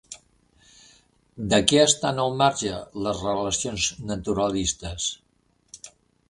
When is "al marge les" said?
2.23-3.21